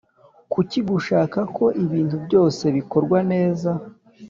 Kuki 0.51 0.79
gushaka 0.89 1.39
ko 1.55 1.65
ibintu 1.83 2.15
byose 2.25 2.63
bikorwa 2.77 3.17
neza 3.31 3.71